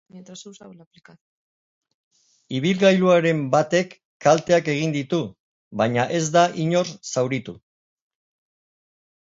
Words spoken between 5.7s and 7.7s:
baina ez da inor zauritu.